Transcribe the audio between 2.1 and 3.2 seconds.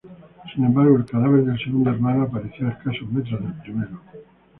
apareció a escasos